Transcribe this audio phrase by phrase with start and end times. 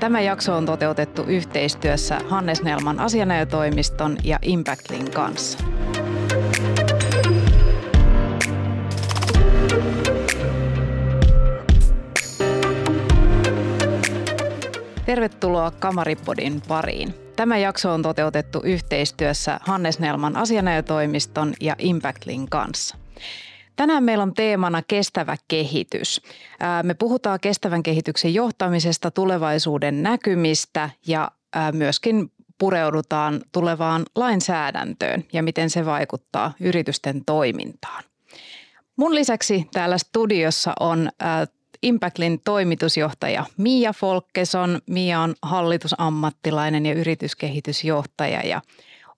[0.00, 5.58] Tämä jakso on toteutettu yhteistyössä Hannes Nelman asianajotoimiston ja Impactlin kanssa.
[15.06, 17.14] Tervetuloa Kamaripodin pariin.
[17.36, 22.96] Tämä jakso on toteutettu yhteistyössä Hannes Nelman asianajotoimiston ja Impactlin kanssa.
[23.76, 26.22] Tänään meillä on teemana kestävä kehitys.
[26.82, 31.30] Me puhutaan kestävän kehityksen johtamisesta, tulevaisuuden näkymistä ja
[31.72, 38.04] myöskin pureudutaan tulevaan lainsäädäntöön ja miten se vaikuttaa yritysten toimintaan.
[38.96, 41.10] Mun lisäksi täällä studiossa on
[41.82, 44.80] Impactlin toimitusjohtaja Mia Folkeson.
[44.86, 48.62] Mia on hallitusammattilainen ja yrityskehitysjohtaja ja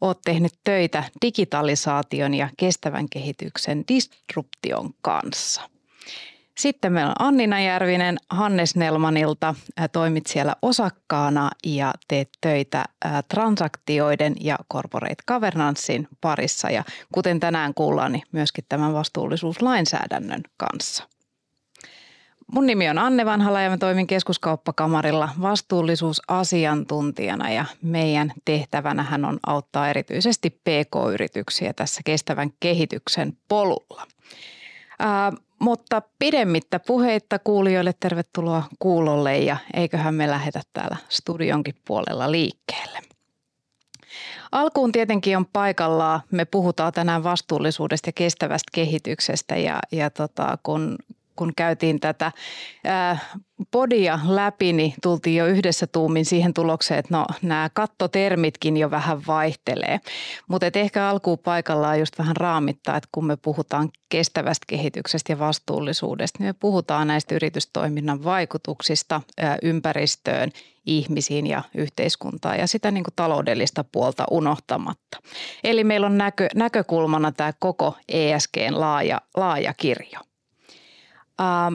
[0.00, 5.62] olet tehnyt töitä digitalisaation ja kestävän kehityksen disruption kanssa.
[6.58, 9.54] Sitten meillä on Annina Järvinen Hannes Nelmanilta.
[9.92, 12.84] Toimit siellä osakkaana ja teet töitä
[13.28, 16.70] transaktioiden ja corporate governancein parissa.
[16.70, 21.04] Ja kuten tänään kuullaan, niin myöskin tämän vastuullisuuslainsäädännön kanssa–
[22.52, 29.90] Mun nimi on Anne Vanhala ja mä toimin keskuskauppakamarilla vastuullisuusasiantuntijana ja meidän tehtävänähän on auttaa
[29.90, 34.06] erityisesti PK-yrityksiä tässä kestävän kehityksen polulla.
[34.98, 42.98] Ää, mutta pidemmittä puheitta kuulijoille tervetuloa kuulolle ja eiköhän me lähetä täällä studionkin puolella liikkeelle.
[44.52, 46.20] Alkuun tietenkin on paikallaan.
[46.30, 50.96] Me puhutaan tänään vastuullisuudesta ja kestävästä kehityksestä ja, ja tota, kun
[51.38, 52.32] kun käytiin tätä
[52.84, 53.18] ää,
[53.70, 59.26] podia läpi, niin tultiin jo yhdessä tuumin siihen tulokseen, että no nämä kattotermitkin jo vähän
[59.26, 60.00] vaihtelee.
[60.48, 66.38] Mutta ehkä alkuun paikallaan just vähän raamittaa, että kun me puhutaan kestävästä kehityksestä ja vastuullisuudesta,
[66.38, 70.50] niin me puhutaan näistä yritystoiminnan vaikutuksista ää, ympäristöön,
[70.86, 75.18] ihmisiin ja yhteiskuntaan ja sitä niin kuin taloudellista puolta unohtamatta.
[75.64, 80.27] Eli meillä on näkö, näkökulmana tämä koko ESGn laaja, laaja kirjo.
[81.40, 81.74] Ähm,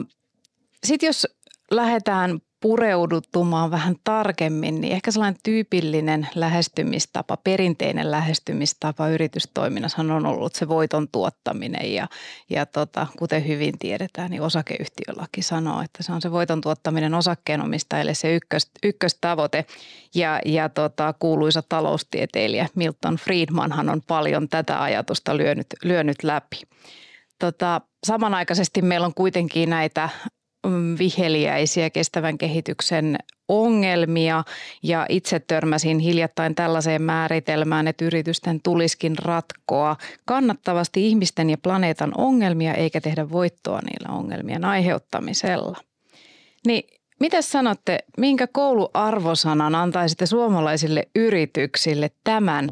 [0.84, 1.26] Sitten jos
[1.70, 10.68] lähdetään pureudutumaan vähän tarkemmin, niin ehkä sellainen tyypillinen lähestymistapa, perinteinen lähestymistapa yritystoiminnassa on ollut se
[10.68, 12.08] voiton tuottaminen ja,
[12.50, 18.14] ja tota, kuten hyvin tiedetään, niin osakeyhtiölaki sanoo, että se on se voiton tuottaminen osakkeenomistajille
[18.14, 19.64] se ykkös, ykköstavoite
[20.14, 26.60] ja, ja tota, kuuluisa taloustieteilijä Milton Friedmanhan on paljon tätä ajatusta lyönyt, lyönyt läpi.
[27.38, 30.08] Tota, samanaikaisesti meillä on kuitenkin näitä
[30.66, 33.18] mm, viheliäisiä kestävän kehityksen
[33.48, 34.44] ongelmia
[34.82, 42.74] ja itse törmäsin hiljattain tällaiseen määritelmään, että yritysten tuliskin ratkoa kannattavasti ihmisten ja planeetan ongelmia
[42.74, 45.76] eikä tehdä voittoa niillä ongelmien aiheuttamisella.
[46.66, 46.84] Niin
[47.20, 52.70] Miten sanotte, minkä kouluarvosanan antaisitte suomalaisille yrityksille tämän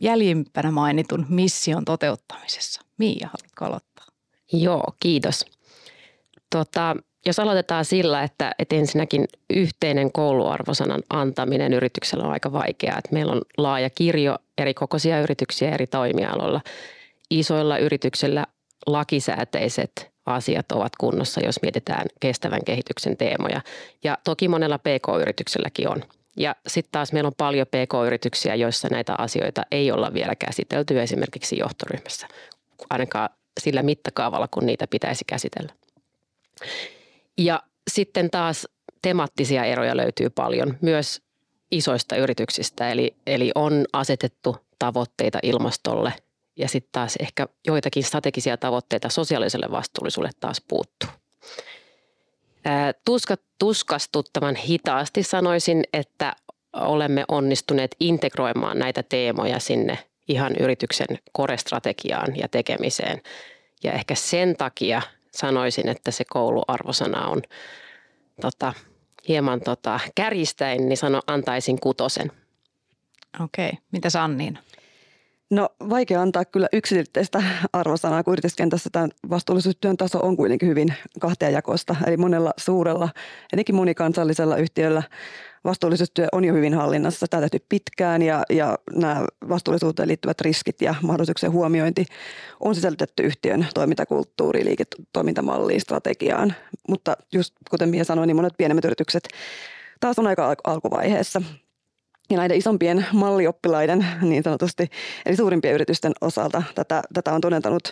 [0.00, 2.82] jäljimpänä mainitun mission toteuttamisessa?
[2.98, 4.06] Miia, haluatko aloittaa?
[4.52, 5.44] Joo, kiitos.
[6.50, 6.96] Tota,
[7.26, 12.98] jos aloitetaan sillä, että, että ensinnäkin yhteinen kouluarvosanan antaminen yrityksellä on aika vaikeaa.
[12.98, 16.60] Että meillä on laaja kirjo eri kokoisia yrityksiä eri toimialoilla.
[17.30, 18.46] Isoilla yrityksillä
[18.86, 23.60] lakisääteiset asiat ovat kunnossa, jos mietitään kestävän kehityksen teemoja.
[24.04, 26.02] Ja toki monella PK-yritykselläkin on.
[26.36, 31.58] Ja sitten taas meillä on paljon PK-yrityksiä, joissa näitä asioita ei olla vielä käsitelty esimerkiksi
[31.58, 32.28] johtoryhmässä,
[32.90, 33.30] ainakaan
[33.60, 35.72] sillä mittakaavalla, kun niitä pitäisi käsitellä.
[37.38, 38.68] Ja sitten taas
[39.02, 41.22] temaattisia eroja löytyy paljon myös
[41.70, 46.12] isoista yrityksistä, eli, eli on asetettu tavoitteita ilmastolle–
[46.56, 51.10] ja sitten taas ehkä joitakin strategisia tavoitteita sosiaaliselle vastuullisuudelle taas puuttuu.
[53.04, 56.36] Tuska, tuskastuttavan hitaasti sanoisin, että
[56.72, 59.98] olemme onnistuneet integroimaan näitä teemoja sinne
[60.28, 63.22] ihan yrityksen korestrategiaan ja tekemiseen.
[63.84, 67.42] Ja ehkä sen takia sanoisin, että se kouluarvosana on
[68.40, 68.72] tota,
[69.28, 72.32] hieman tota, kärjistäin, niin sano, antaisin kutosen.
[73.40, 74.62] Okei, mitä Sanniina?
[75.52, 81.96] No vaikea antaa kyllä yksiselitteistä arvosanaa, kun yrityskentässä tämä vastuullisuustyön taso on kuitenkin hyvin kahtiajakoista.
[82.06, 83.08] Eli monella suurella,
[83.52, 85.02] etenkin monikansallisella yhtiöllä
[85.64, 87.26] vastuullisuustyö on jo hyvin hallinnassa.
[87.30, 92.06] Tämä tehty pitkään ja, ja nämä vastuullisuuteen liittyvät riskit ja mahdollisuuksien huomiointi
[92.60, 96.54] on sisällytetty yhtiön toimintakulttuuriin, liiketoimintamalliin, strategiaan.
[96.88, 99.28] Mutta just kuten Mia sanoi, niin monet pienemmät yritykset
[100.00, 101.42] taas on aika alkuvaiheessa–
[102.30, 104.90] Ja näiden isompien mallioppilaiden niin sanotusti,
[105.26, 107.82] eli suurimpien yritysten osalta tätä, tätä on todentanut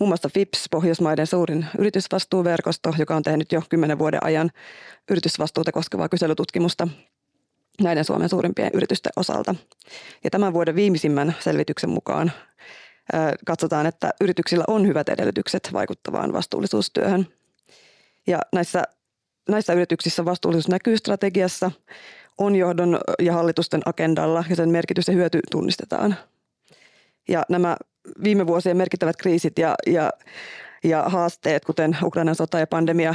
[0.00, 4.50] muun muassa FIPS, Pohjoismaiden suurin yritysvastuuverkosto, joka on tehnyt jo kymmenen vuoden ajan
[5.10, 6.88] yritysvastuuta koskevaa kyselytutkimusta
[7.80, 9.54] näiden Suomen suurimpien yritysten osalta.
[10.24, 12.32] Ja tämän vuoden viimeisimmän selvityksen mukaan
[13.46, 17.26] katsotaan, että yrityksillä on hyvät edellytykset vaikuttavaan vastuullisuustyöhön.
[18.26, 18.82] Ja näissä,
[19.48, 21.70] näissä yrityksissä vastuullisuus näkyy strategiassa,
[22.38, 26.16] on johdon ja hallitusten agendalla ja sen merkitys ja hyöty tunnistetaan.
[27.28, 27.76] Ja nämä
[28.22, 30.10] viime vuosien merkittävät kriisit ja, ja,
[30.84, 33.14] ja haasteet, kuten Ukrainan sota ja pandemia,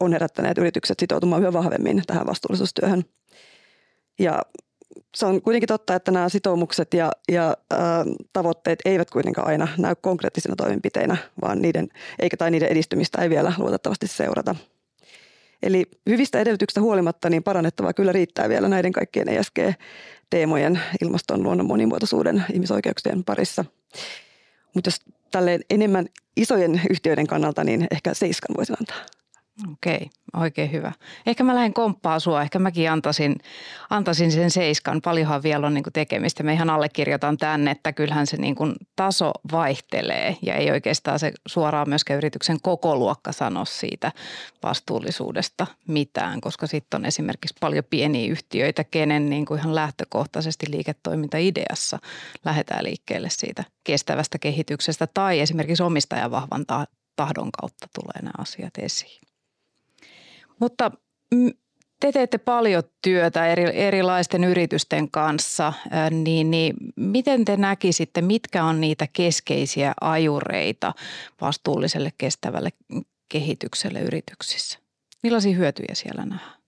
[0.00, 3.04] on herättäneet yritykset sitoutumaan yhä vahvemmin tähän vastuullisuustyöhön.
[4.18, 4.42] Ja
[5.16, 7.76] se on kuitenkin totta, että nämä sitoumukset ja, ja ä,
[8.32, 11.88] tavoitteet eivät kuitenkaan aina näy konkreettisina toimenpiteinä, vaan niiden,
[12.18, 14.54] eikä tai niiden edistymistä ei vielä luotettavasti seurata.
[15.62, 22.44] Eli hyvistä edellytyksistä huolimatta niin parannettavaa kyllä riittää vielä näiden kaikkien ESG-teemojen, ilmaston, luonnon monimuotoisuuden,
[22.52, 23.64] ihmisoikeuksien parissa.
[24.74, 29.19] Mutta jos tälleen enemmän isojen yhtiöiden kannalta, niin ehkä seiskan voisin antaa.
[29.72, 30.92] Okei, oikein hyvä.
[31.26, 33.36] Ehkä mä lähden komppaa sua, ehkä mäkin antaisin,
[33.90, 35.00] antaisin sen seiskan.
[35.02, 36.42] Paljonhan vielä on niin tekemistä.
[36.42, 41.32] Me ihan allekirjoitan tänne, että kyllähän se niin kuin taso vaihtelee ja ei oikeastaan se
[41.46, 44.12] suoraan myöskään yrityksen koko luokka sano siitä
[44.62, 51.98] vastuullisuudesta mitään, koska sitten on esimerkiksi paljon pieniä yhtiöitä, kenen niin kuin ihan lähtökohtaisesti liiketoimintaideassa
[52.44, 56.66] lähdetään liikkeelle siitä kestävästä kehityksestä tai esimerkiksi omistajan vahvan
[57.16, 59.29] tahdon kautta tulee nämä asiat esiin.
[60.60, 60.90] Mutta
[62.00, 65.72] te teette paljon työtä eri, erilaisten yritysten kanssa,
[66.10, 70.94] niin, niin miten te näkisitte, mitkä on niitä keskeisiä ajureita
[71.40, 72.70] vastuulliselle kestävälle
[73.28, 74.78] kehitykselle yrityksissä?
[75.22, 76.60] Millaisia hyötyjä siellä nähdään?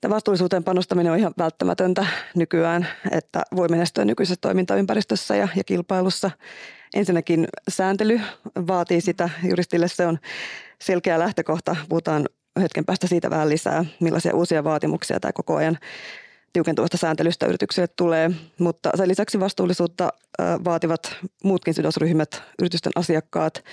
[0.00, 6.30] Tämä vastuullisuuteen panostaminen on ihan välttämätöntä nykyään, että voi menestyä nykyisessä toimintaympäristössä ja, ja kilpailussa.
[6.94, 8.20] Ensinnäkin sääntely
[8.66, 9.30] vaatii sitä.
[9.48, 10.18] Juristille se on
[10.80, 11.76] selkeä lähtökohta.
[11.88, 12.28] Puhutaan
[12.60, 15.78] hetken päästä siitä vähän lisää, millaisia uusia vaatimuksia tämä koko ajan
[16.52, 20.08] tiukentuvasta sääntelystä yrityksille tulee, mutta sen lisäksi vastuullisuutta
[20.64, 23.64] vaativat muutkin sidosryhmät, yritysten asiakkaat,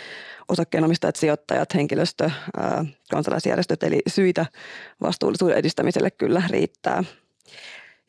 [0.48, 2.31] osakkeenomistajat, sijoittajat, henkilöstö,
[3.12, 4.45] kansalaisjärjestöt, eli syitä
[5.01, 7.04] vastuullisuuden edistämiselle kyllä riittää.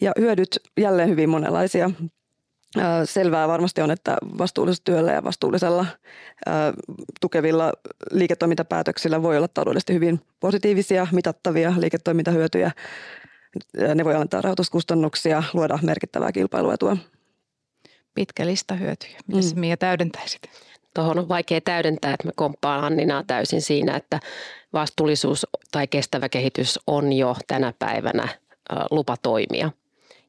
[0.01, 1.91] Ja hyödyt jälleen hyvin monenlaisia.
[3.05, 5.87] Selvää varmasti on, että vastuullisuustyöllä ja vastuullisella
[7.21, 7.73] tukevilla
[8.11, 12.71] liiketoimintapäätöksillä voi olla taloudellisesti hyvin positiivisia, mitattavia liiketoimintahyötyjä.
[13.95, 16.97] Ne voi alentaa rahoituskustannuksia, luoda merkittävää kilpailuetua.
[18.15, 19.19] Pitkä lista hyötyjä.
[19.27, 19.61] Miten mm.
[19.61, 20.41] Mia täydentäisit?
[20.95, 24.21] Tuohon on vaikea täydentää, että me komppaan Anninaa täysin siinä, että
[24.73, 28.29] vastuullisuus tai kestävä kehitys on jo tänä päivänä
[28.91, 29.71] lupa toimia–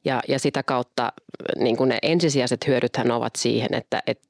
[0.08, 1.12] ja, ja sitä kautta
[1.58, 4.28] niin kuin ne ensisijaiset hyödythän ovat siihen, että, että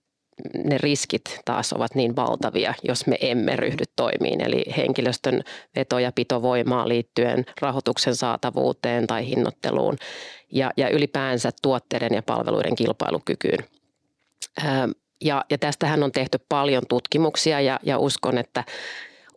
[0.65, 4.41] ne riskit taas ovat niin valtavia, jos me emme ryhdy toimiin.
[4.41, 5.43] Eli henkilöstön
[5.77, 9.97] veto- ja pitovoimaa liittyen rahoituksen saatavuuteen tai hinnoitteluun
[10.53, 13.59] ja, ja ylipäänsä tuotteiden ja palveluiden kilpailukykyyn.
[15.25, 18.65] Ja, ja tästähän on tehty paljon tutkimuksia ja, ja uskon, että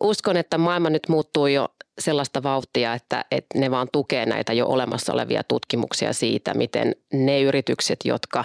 [0.00, 1.68] uskon, että maailma nyt muuttuu jo
[1.98, 7.40] sellaista vauhtia, että, että ne vaan tukee näitä jo olemassa olevia tutkimuksia siitä, miten ne
[7.40, 8.44] yritykset, jotka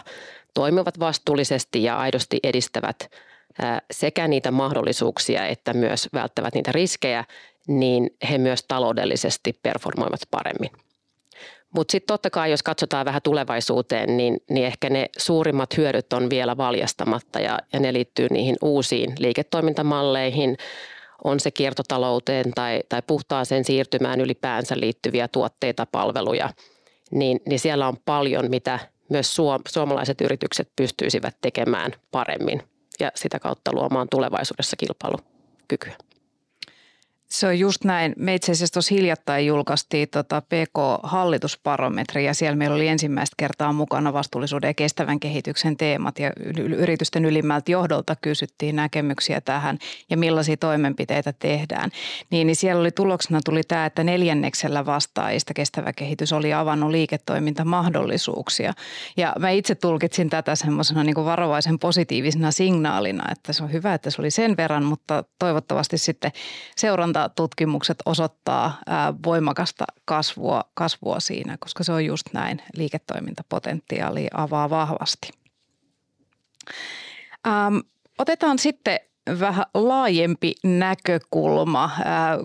[0.54, 3.10] toimivat vastuullisesti ja aidosti edistävät
[3.92, 7.26] sekä niitä mahdollisuuksia että myös välttävät niitä riskejä,
[7.68, 10.72] niin he myös taloudellisesti performoivat paremmin.
[11.76, 16.30] Mutta sitten totta kai, jos katsotaan vähän tulevaisuuteen, niin, niin ehkä ne suurimmat hyödyt on
[16.30, 20.58] vielä valjastamatta ja, ja ne liittyy niihin uusiin liiketoimintamalleihin,
[21.24, 26.50] on se kiertotalouteen tai, tai puhtaaseen siirtymään ylipäänsä liittyviä tuotteita, palveluja,
[27.12, 32.64] niin, niin siellä on paljon, mitä myös suom- suomalaiset yritykset pystyisivät tekemään paremmin
[33.00, 36.07] ja sitä kautta luomaan tulevaisuudessa kilpailukykyä.
[37.30, 38.14] Se on just näin.
[38.18, 44.14] Me itse asiassa tuossa hiljattain julkaistiin tota PK-hallitusbarometri ja siellä meillä oli ensimmäistä kertaa mukana
[44.14, 46.32] vastuullisuuden ja kestävän kehityksen teemat ja
[46.78, 49.78] yritysten ylimmältä johdolta kysyttiin näkemyksiä tähän
[50.10, 51.90] ja millaisia toimenpiteitä tehdään.
[52.32, 58.74] Niin, niin siellä oli tuloksena tuli tämä, että neljänneksellä vastaajista kestävä kehitys oli avannut liiketoimintamahdollisuuksia.
[59.18, 64.10] Ja mä itse tulkitsin tätä semmoisena niin varovaisen positiivisena signaalina, että se on hyvä, että
[64.10, 66.32] se oli sen verran, mutta toivottavasti sitten
[66.76, 68.78] seuranta tutkimukset osoittaa
[69.26, 72.62] voimakasta kasvua, kasvua siinä, koska se on just näin.
[72.76, 75.30] Liiketoimintapotentiaali avaa vahvasti.
[77.48, 77.78] Ähm,
[78.18, 79.00] otetaan sitten
[79.40, 81.92] vähän laajempi näkökulma,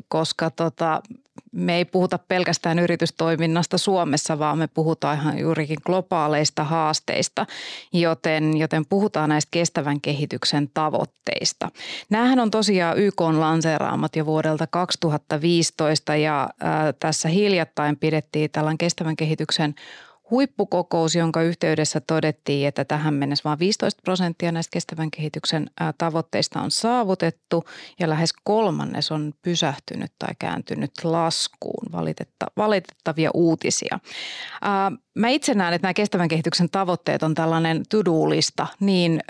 [0.09, 1.03] koska tota,
[1.53, 7.47] me ei puhuta pelkästään yritystoiminnasta Suomessa, vaan me puhutaan ihan juurikin globaaleista haasteista,
[7.93, 11.69] joten, joten puhutaan näistä kestävän kehityksen tavoitteista.
[12.11, 18.79] Nämähän on tosiaan YK on lanseeraamat jo vuodelta 2015 ja ää, tässä hiljattain pidettiin tällainen
[18.79, 19.75] kestävän kehityksen
[20.33, 26.71] huippukokous, jonka yhteydessä todettiin, että tähän mennessä vain 15 prosenttia näistä kestävän kehityksen tavoitteista on
[26.71, 27.65] saavutettu
[28.01, 31.93] ja lähes kolmannes on pysähtynyt tai kääntynyt laskuun.
[31.93, 33.99] Valitetta, valitettavia uutisia.
[35.15, 39.21] Mä itse näen, että nämä kestävän kehityksen tavoitteet on tällainen to-do-lista niin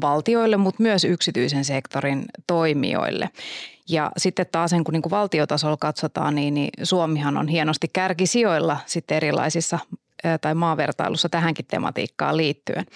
[0.00, 3.30] valtioille, mutta myös yksityisen sektorin toimijoille.
[3.88, 9.16] Ja sitten taas kun niin kuin valtiotasolla katsotaan, niin, niin Suomihan on hienosti kärkisijoilla sitten
[9.16, 9.78] erilaisissa
[10.40, 12.86] tai maavertailussa tähänkin tematiikkaan liittyen.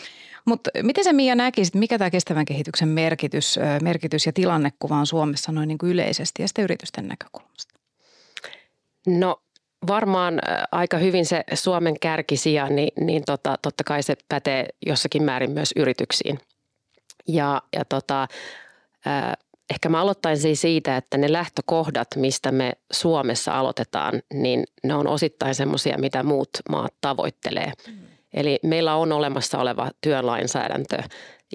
[0.45, 5.52] Mutta miten se Mia näkisit, mikä tämä kestävän kehityksen merkitys, merkitys ja tilannekuva on Suomessa
[5.52, 7.75] noin niin kuin yleisesti ja sitten yritysten näkökulmasta?
[9.06, 9.42] No
[9.87, 10.40] varmaan
[10.73, 15.73] aika hyvin se Suomen kärkisija, niin, niin tota, totta kai se pätee jossakin määrin myös
[15.76, 16.38] yrityksiin.
[17.28, 18.28] Ja, ja tota,
[19.70, 25.54] Ehkä mä aloittaisin siitä, että ne lähtökohdat, mistä me Suomessa aloitetaan, niin ne on osittain
[25.54, 27.73] semmoisia, mitä muut maat tavoittelee.
[27.87, 27.94] Mm.
[28.35, 30.99] Eli meillä on olemassa oleva työlainsäädäntö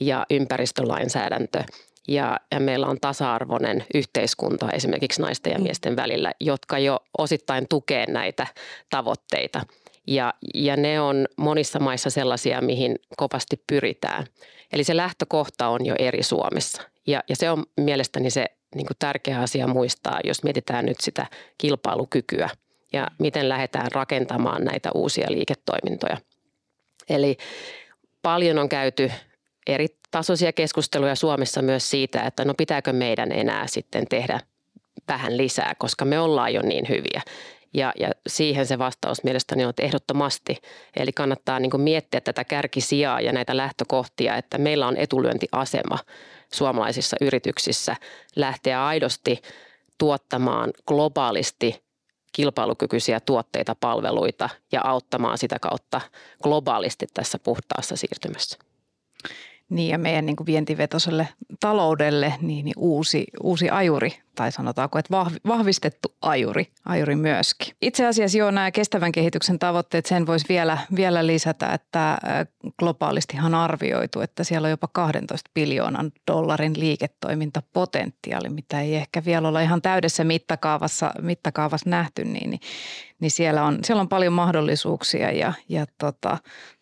[0.01, 1.63] ja ympäristölainsäädäntö
[2.07, 5.63] ja, ja meillä on tasa-arvoinen yhteiskunta esimerkiksi naisten ja mm.
[5.63, 8.47] miesten välillä, jotka jo osittain tukee näitä
[8.89, 9.61] tavoitteita.
[10.07, 14.25] Ja, ja ne on monissa maissa sellaisia, mihin kovasti pyritään.
[14.73, 16.81] Eli se lähtökohta on jo eri Suomessa.
[17.07, 21.25] Ja, ja se on mielestäni se niin kuin tärkeä asia muistaa, jos mietitään nyt sitä
[21.57, 22.49] kilpailukykyä
[22.93, 26.17] ja miten lähdetään rakentamaan näitä uusia liiketoimintoja.
[27.09, 27.37] Eli
[28.21, 29.11] paljon on käyty
[29.67, 34.39] eri tasoisia keskusteluja Suomessa myös siitä, että no pitääkö meidän enää sitten tehdä
[35.07, 37.21] vähän lisää, koska me ollaan jo niin hyviä.
[37.73, 40.57] Ja, ja siihen se vastaus mielestäni on, että ehdottomasti.
[40.95, 45.97] Eli kannattaa niin kuin miettiä tätä kärkisijaa ja näitä lähtökohtia, että meillä on etulyöntiasema
[46.53, 47.95] suomalaisissa yrityksissä
[48.35, 49.41] lähteä aidosti
[49.97, 51.83] tuottamaan globaalisti
[52.33, 56.01] kilpailukykyisiä tuotteita, palveluita ja auttamaan sitä kautta
[56.43, 58.57] globaalisti tässä puhtaassa siirtymässä.
[59.71, 60.47] Niin ja meidän niin kuin
[61.59, 67.75] taloudelle niin, niin uusi, uusi ajuri tai sanotaanko, että vahvistettu ajuri, ajuri myöskin.
[67.81, 72.17] Itse asiassa joo nämä kestävän kehityksen tavoitteet, sen voisi vielä, vielä lisätä, että
[72.79, 79.61] globaalistihan arvioitu, että siellä on jopa 12 biljoonan dollarin liiketoimintapotentiaali, mitä ei ehkä vielä olla
[79.61, 82.61] ihan täydessä mittakaavassa, mittakaavassa nähty, niin, niin,
[83.19, 86.37] niin siellä, on, siellä on paljon mahdollisuuksia ja, ja tota,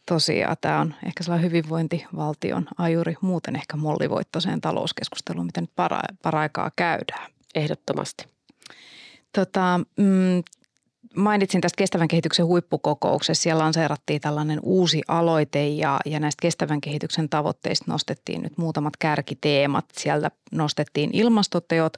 [0.10, 6.72] tosiaan tämä on ehkä sellainen hyvinvointivaltion ajuri muuten ehkä mollivoittoiseen talouskeskusteluun, mitä nyt para, paraikaa
[6.76, 7.32] käydään.
[7.56, 8.26] Ehdottomasti.
[9.36, 10.44] Tota, mm,
[11.16, 13.44] mainitsin tästä kestävän kehityksen huippukokouksessa.
[13.44, 19.86] Siellä lanseerattiin tällainen uusi aloite ja, ja näistä kestävän kehityksen tavoitteista nostettiin nyt muutamat kärkiteemat.
[19.98, 21.94] Sieltä nostettiin ilmastoteot,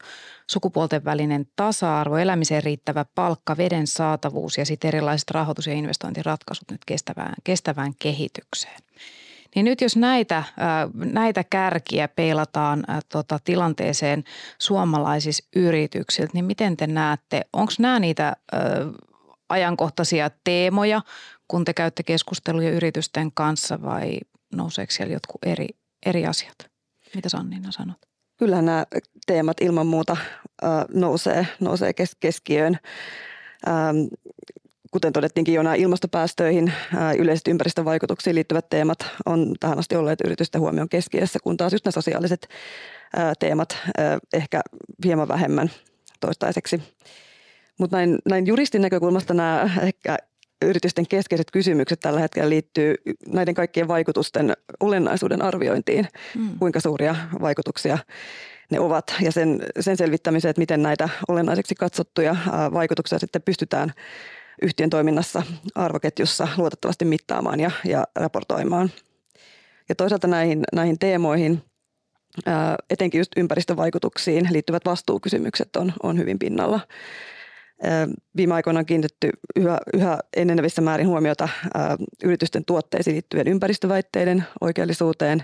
[0.48, 6.86] sukupuolten välinen tasa-arvo, elämiseen riittävä palkka, veden saatavuus ja sitten erilaiset rahoitus- ja investointiratkaisut nyt
[6.86, 8.82] kestävään, kestävään kehitykseen.
[9.56, 10.44] Niin nyt jos näitä,
[10.94, 14.24] näitä kärkiä peilataan tota, tilanteeseen
[14.60, 18.36] suomalaisissa yrityksiltä, niin miten te näette, onko nämä niitä
[19.50, 21.02] ajankohtaisia teemoja,
[21.48, 24.20] kun te käytte keskusteluja yritysten kanssa vai
[24.56, 25.68] nouseeko siellä jotkut eri,
[26.06, 26.56] eri asiat?
[27.16, 27.98] Mitä Sannina sanot?
[28.38, 28.86] Kyllä nämä
[29.26, 30.18] teemat ilman muuta
[30.94, 32.78] nousee, nousee keskiöön
[34.92, 36.74] kuten todettiinkin jo nämä ilmastopäästöihin,
[37.18, 41.92] yleiset ympäristövaikutuksiin liittyvät teemat on tähän asti olleet yritysten huomion keskiössä, kun taas just nämä
[41.92, 42.48] sosiaaliset
[43.40, 43.78] teemat
[44.34, 44.62] ehkä
[45.06, 45.72] hieman vähemmän
[46.20, 46.82] toistaiseksi.
[47.80, 50.18] Mutta näin, näin juristin näkökulmasta nämä ehkä
[50.66, 52.96] yritysten keskeiset kysymykset tällä hetkellä liittyy
[53.28, 56.08] näiden kaikkien vaikutusten olennaisuuden arviointiin,
[56.38, 56.60] mm.
[56.60, 57.98] kuinka suuria vaikutuksia
[58.72, 62.36] ne ovat ja sen, sen selvittämiseen, että miten näitä olennaiseksi katsottuja
[62.74, 63.94] vaikutuksia sitten pystytään
[64.62, 65.44] yhtiön toiminnassa
[65.76, 68.92] arvoketjussa luotettavasti mittaamaan ja, ja raportoimaan.
[69.90, 71.64] Ja toisaalta näihin, näihin teemoihin,
[72.46, 76.80] ää, etenkin just ympäristövaikutuksiin liittyvät vastuukysymykset on, on hyvin pinnalla.
[77.84, 84.44] Ää, viime aikoina on kiinnitetty yhä, yhä enenevissä määrin huomiota ää, yritysten tuotteisiin liittyvien ympäristöväitteiden
[84.62, 85.44] oikeellisuuteen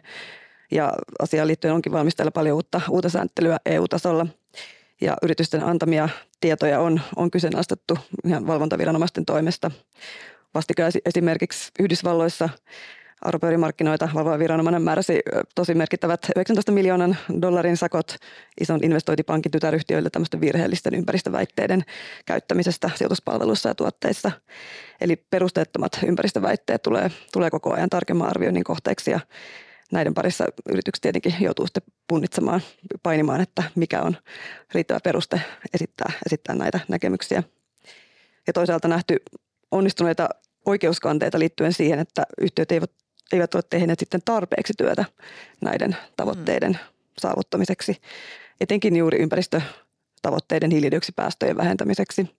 [0.71, 4.27] ja asiaan liittyen onkin valmistella paljon uutta, uutta sääntelyä EU-tasolla–
[5.01, 6.09] ja yritysten antamia
[6.41, 9.71] tietoja on, on kyseenalaistettu ihan valvontaviranomaisten toimesta.
[10.53, 12.49] Vastikään esimerkiksi Yhdysvalloissa
[13.21, 15.19] arvopaperimarkkinoita valvova viranomainen määräsi
[15.55, 18.15] tosi merkittävät 19 miljoonan dollarin sakot
[18.61, 21.83] ison investointipankin tytäryhtiöille tämmöisten virheellisten ympäristöväitteiden
[22.25, 24.31] käyttämisestä sijoituspalveluissa ja tuotteissa.
[25.01, 29.19] Eli perusteettomat ympäristöväitteet tulee, tulee koko ajan tarkemman arvioinnin kohteeksi ja
[29.91, 32.61] näiden parissa yritykset tietenkin joutuu sitten punnitsemaan,
[33.03, 34.17] painimaan, että mikä on
[34.73, 35.41] riittävä peruste
[35.73, 37.43] esittää, esittää näitä näkemyksiä.
[38.47, 39.17] Ja toisaalta nähty
[39.71, 40.29] onnistuneita
[40.65, 42.91] oikeuskanteita liittyen siihen, että yhtiöt eivät,
[43.31, 45.05] eivät ole tehneet sitten tarpeeksi työtä
[45.61, 46.77] näiden tavoitteiden mm.
[47.17, 48.01] saavuttamiseksi,
[48.61, 52.37] etenkin juuri ympäristötavoitteiden hiilidioksipäästöjen vähentämiseksi.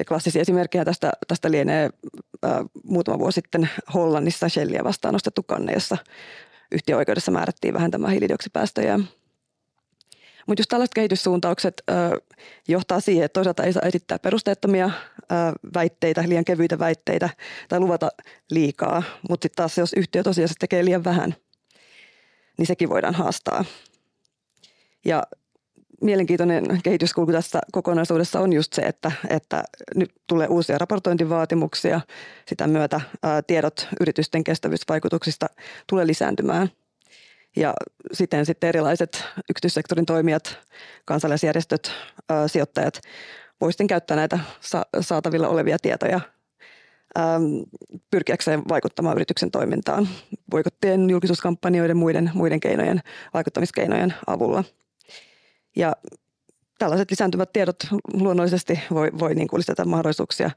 [0.00, 1.90] Ja klassisia esimerkkejä tästä, tästä lienee
[2.44, 2.52] äh,
[2.84, 5.96] muutama vuosi sitten Hollannissa Shellia vastaan nostettu kanne, jossa
[6.72, 8.98] yhtiöoikeudessa määrättiin vähentämään hiilidioksipäästöjä.
[10.46, 12.20] Mutta just tällaiset kehityssuuntaukset ö,
[12.68, 15.24] johtaa siihen, että toisaalta ei saa esittää perusteettomia ö,
[15.74, 17.30] väitteitä, liian kevyitä väitteitä
[17.68, 18.08] tai luvata
[18.50, 19.02] liikaa.
[19.28, 21.34] Mutta sitten taas jos yhtiö tosiaan tekee liian vähän,
[22.58, 23.64] niin sekin voidaan haastaa.
[25.04, 25.22] Ja
[26.00, 29.64] mielenkiintoinen kehityskulku tässä kokonaisuudessa on just se, että, että
[29.94, 32.00] nyt tulee uusia raportointivaatimuksia.
[32.48, 35.46] Sitä myötä ää, tiedot yritysten kestävyysvaikutuksista
[35.86, 36.70] tulee lisääntymään.
[37.56, 37.74] Ja
[38.12, 40.58] siten sitten erilaiset yksityissektorin toimijat,
[41.04, 41.92] kansalaisjärjestöt,
[42.28, 43.00] ää, sijoittajat
[43.60, 46.20] voisivat käyttää näitä sa- saatavilla olevia tietoja
[48.10, 50.08] pyrkiäkseen vaikuttamaan yrityksen toimintaan
[50.52, 53.00] voikottien, julkisuuskampanjoiden, muiden, muiden keinojen,
[53.34, 54.64] vaikuttamiskeinojen avulla–
[55.76, 55.92] ja
[56.78, 57.76] tällaiset lisääntyvät tiedot
[58.12, 60.50] luonnollisesti voi, voi niin kuin lisätä mahdollisuuksia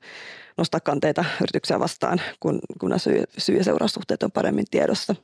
[0.58, 5.15] nostaa kanteita yrityksiä vastaan, kun, kun nämä syy, syy- ja seuraussuhteet on paremmin tiedossa.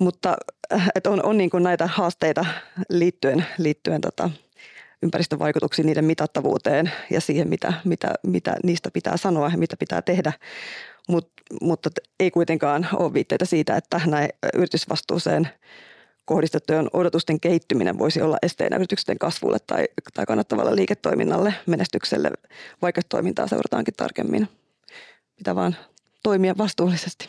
[0.00, 0.36] Mutta
[0.72, 2.46] äh, että on, on niin kuin näitä haasteita
[2.90, 4.30] liittyen, liittyen tota,
[5.02, 10.32] ympäristövaikutuksiin, niiden mitattavuuteen ja siihen, mitä, mitä, mitä niistä pitää sanoa ja mitä pitää tehdä.
[11.08, 11.90] Mut, mutta
[12.20, 15.48] ei kuitenkaan ole viitteitä siitä, että näin yritysvastuuseen
[16.26, 22.30] kohdistettujen odotusten kehittyminen voisi olla esteenä yritysten kasvulle tai, tai kannattavalle liiketoiminnalle, menestykselle,
[22.82, 24.48] vaikka toimintaa seurataankin tarkemmin.
[25.36, 25.76] Pitää vaan
[26.22, 27.28] toimia vastuullisesti.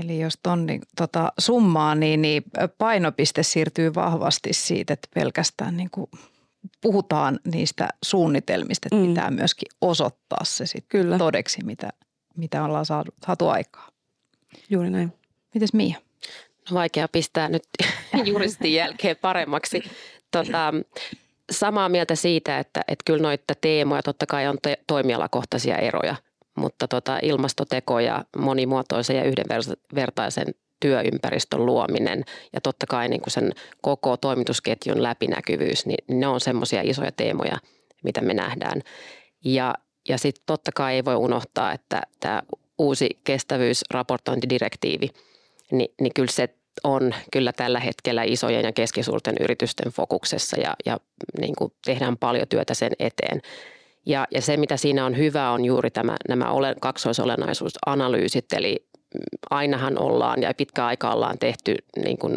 [0.00, 2.42] Eli jos ton niin, tota, summaa, niin, niin
[2.78, 6.10] painopiste siirtyy vahvasti siitä, että pelkästään niin kuin
[6.80, 9.08] puhutaan niistä suunnitelmista, että mm.
[9.08, 11.18] pitää myöskin osoittaa se sit Kyllä.
[11.18, 11.90] todeksi, mitä,
[12.36, 13.88] mitä ollaan saatu, saatu aikaa.
[14.70, 15.12] Juuri näin.
[15.54, 16.05] Mites Mia?
[16.72, 17.62] Vaikea pistää nyt
[18.24, 19.82] juristin jälkeen paremmaksi.
[20.30, 20.74] Tota,
[21.50, 26.16] samaa mieltä siitä, että, että kyllä noita teemoja totta kai on te- toimialakohtaisia eroja,
[26.56, 30.46] mutta tota, ilmastoteko ja monimuotoisen ja yhdenvertaisen
[30.80, 36.80] työympäristön luominen ja totta kai niin kuin sen koko toimitusketjun läpinäkyvyys, niin ne on semmoisia
[36.84, 37.58] isoja teemoja,
[38.04, 38.82] mitä me nähdään.
[39.44, 39.74] Ja,
[40.08, 42.42] ja sitten totta kai ei voi unohtaa, että tämä
[42.78, 45.10] uusi kestävyysraportointidirektiivi–
[45.72, 46.48] niin, niin kyllä se
[46.84, 51.00] on kyllä tällä hetkellä isojen ja keskisuurten yritysten fokuksessa ja, ja
[51.40, 53.42] niin kuin tehdään paljon työtä sen eteen.
[54.06, 58.86] Ja, ja se, mitä siinä on hyvä, on juuri tämä, nämä ole, kaksoisolennaisuusanalyysit, eli
[59.50, 62.36] ainahan ollaan ja pitkä aika ollaan tehty niin kuin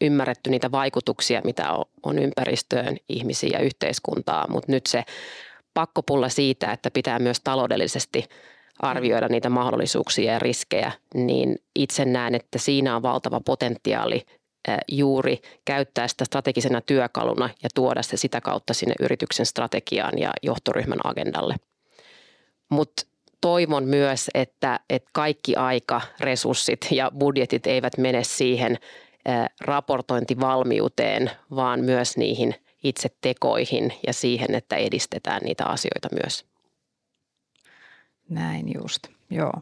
[0.00, 5.04] ymmärretty niitä vaikutuksia, mitä on, ympäristöön, ihmisiä ja yhteiskuntaa, mutta nyt se
[5.74, 8.24] pakkopulla siitä, että pitää myös taloudellisesti–
[8.82, 14.26] arvioida niitä mahdollisuuksia ja riskejä, niin itse näen, että siinä on valtava potentiaali
[14.88, 20.98] juuri käyttää sitä strategisena työkaluna ja tuoda se sitä kautta sinne yrityksen strategiaan ja johtoryhmän
[21.04, 21.54] agendalle.
[22.68, 23.02] Mutta
[23.40, 28.78] toivon myös, että, että kaikki aika, resurssit ja budjetit eivät mene siihen
[29.60, 36.44] raportointivalmiuteen, vaan myös niihin itse tekoihin ja siihen, että edistetään niitä asioita myös.
[38.28, 39.52] Näin just, joo.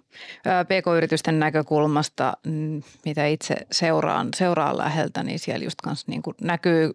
[0.64, 6.90] PK-yritysten näkökulmasta, mm, mitä itse seuraan, seuraan läheltä, niin siellä just kanssa niin näkyy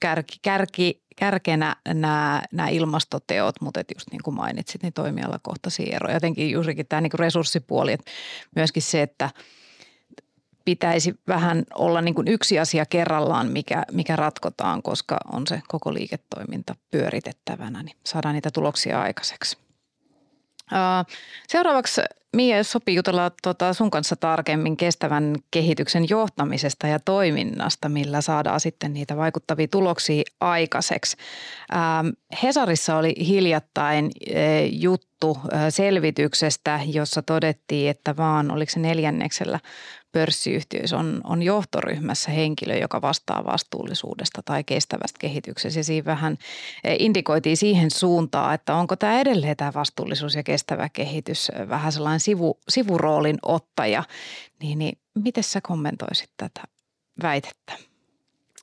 [0.00, 6.14] kärki, kärki, kärkenä nämä, nämä ilmastoteot, mutta et just niin kuin mainitsit, niin toimialakohtaisia eroja.
[6.14, 8.10] Jotenkin juurikin tämä niin kuin resurssipuoli, että
[8.56, 9.30] myöskin se, että
[10.64, 15.94] pitäisi vähän olla niin kuin yksi asia kerrallaan, mikä, mikä ratkotaan, koska on se koko
[15.94, 19.67] liiketoiminta pyöritettävänä, niin saadaan niitä tuloksia aikaiseksi.
[21.48, 22.00] Seuraavaksi
[22.36, 28.92] Mie sopii jutella tuota sun kanssa tarkemmin kestävän kehityksen johtamisesta ja toiminnasta, millä saadaan sitten
[28.92, 31.16] niitä vaikuttavia tuloksia aikaiseksi.
[32.42, 34.10] Hesarissa oli hiljattain
[34.70, 39.60] juttu selvityksestä, jossa todettiin, että vaan oliko se neljänneksellä
[40.12, 45.82] pörssiyhtiöissä on, on johtoryhmässä henkilö, joka vastaa vastuullisuudesta tai kestävästä kehityksestä.
[45.82, 46.38] Siinä vähän
[46.84, 51.92] eh, indikoitiin siihen suuntaan, että onko tämä edelleen tämä vastuullisuus ja kestävä kehitys eh, vähän
[51.92, 54.04] sellainen sivu, sivuroolin ottaja.
[54.62, 56.62] Niin, niin miten sä kommentoisit tätä
[57.22, 57.72] väitettä?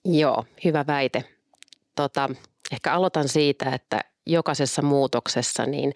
[0.06, 1.24] Joo, hyvä väite.
[1.96, 2.30] Tota,
[2.72, 5.94] ehkä aloitan siitä, että jokaisessa muutoksessa niin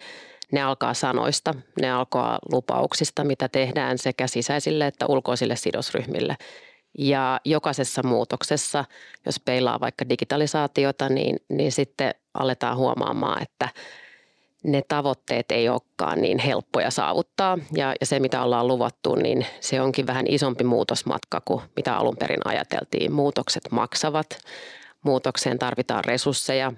[0.52, 6.36] ne alkaa sanoista, ne alkaa lupauksista, mitä tehdään sekä sisäisille että ulkoisille sidosryhmille.
[6.98, 8.84] Ja jokaisessa muutoksessa,
[9.26, 13.68] jos peilaa vaikka digitalisaatiota, niin, niin sitten aletaan huomaamaan, että
[14.64, 17.58] ne tavoitteet ei olekaan niin helppoja saavuttaa.
[17.74, 22.16] Ja, ja se, mitä ollaan luvattu, niin se onkin vähän isompi muutosmatka kuin mitä alun
[22.16, 23.12] perin ajateltiin.
[23.12, 24.38] Muutokset maksavat,
[25.04, 26.72] muutokseen tarvitaan resursseja,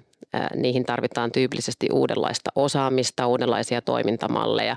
[0.55, 4.75] niihin tarvitaan tyypillisesti uudenlaista osaamista, uudenlaisia toimintamalleja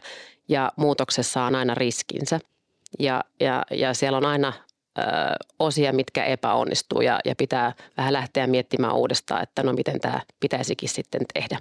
[0.48, 2.40] ja muutoksessa on aina riskinsä.
[2.98, 4.52] Ja, ja, ja siellä on aina
[5.58, 10.88] osia, mitkä epäonnistuu ja, ja pitää vähän lähteä miettimään uudestaan, että no miten tämä pitäisikin
[10.88, 11.58] sitten tehdä.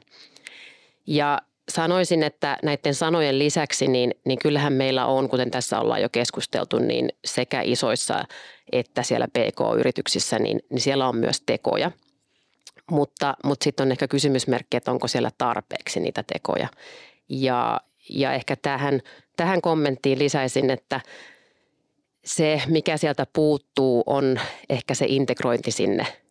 [1.08, 6.10] Ja sanoisin, että näiden sanojen lisäksi, niin, niin kyllähän meillä on, kuten tässä ollaan jo
[6.12, 8.24] keskusteltu, niin sekä isoissa
[8.72, 11.92] että siellä PK-yrityksissä, niin, niin siellä on myös tekoja.
[12.92, 16.68] Mutta, mutta sitten on ehkä kysymysmerkki, että onko siellä tarpeeksi niitä tekoja.
[17.30, 19.02] Ja, ja ehkä tähän,
[19.38, 21.02] tähän kommenttiin lisäisin, että
[22.26, 26.08] se, mikä sieltä puuttuu, on ehkä se integrointi sinne–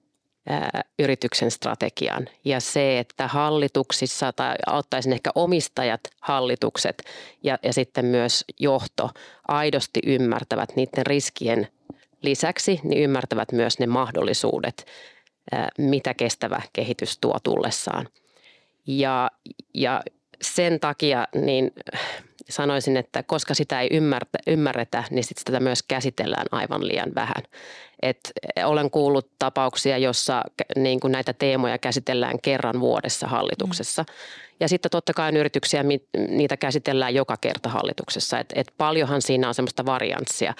[0.98, 7.02] yrityksen strategian ja se, että hallituksissa tai auttaisin ehkä omistajat, hallitukset
[7.42, 9.10] ja, ja sitten myös johto
[9.48, 11.68] aidosti ymmärtävät niiden riskien
[12.22, 14.86] lisäksi, niin ymmärtävät myös ne mahdollisuudet,
[15.78, 18.08] mitä kestävä kehitys tuo tullessaan.
[18.86, 19.30] Ja,
[19.74, 20.02] ja
[20.42, 21.72] sen takia niin
[22.50, 23.88] sanoisin, että koska sitä ei
[24.46, 27.42] ymmärretä, niin sit sitä myös käsitellään aivan liian vähän.
[28.02, 28.32] Et
[28.64, 30.42] olen kuullut tapauksia, jossa
[30.76, 34.02] niin kuin näitä teemoja käsitellään kerran vuodessa hallituksessa.
[34.02, 34.14] Mm.
[34.60, 35.84] Ja sitten totta kai on yrityksiä,
[36.28, 38.38] niitä käsitellään joka kerta hallituksessa.
[38.38, 40.54] Et, et paljonhan siinä on semmoista varianssia,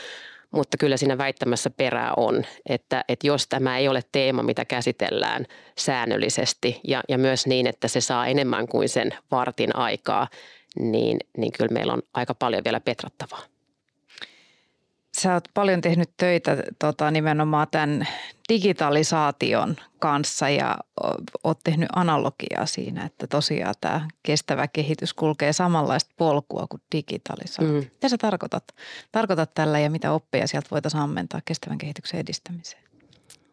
[0.51, 5.47] mutta kyllä siinä väittämässä perää on, että, että jos tämä ei ole teema, mitä käsitellään
[5.79, 10.29] säännöllisesti ja, ja myös niin, että se saa enemmän kuin sen vartin aikaa,
[10.79, 13.43] niin, niin kyllä meillä on aika paljon vielä petrattavaa.
[15.21, 18.09] Sä oot paljon tehnyt töitä tota, nimenomaan tämän
[18.49, 20.79] digitalisaation kanssa ja
[21.45, 27.75] oot tehnyt analogiaa siinä, että tosiaan tämä kestävä kehitys kulkee samanlaista polkua kuin digitalisaatio.
[27.75, 27.79] Mm.
[27.79, 28.65] Mitä sä tarkoitat,
[29.13, 32.83] tarkoitat tällä ja mitä oppeja sieltä voitaisiin ammentaa kestävän kehityksen edistämiseen?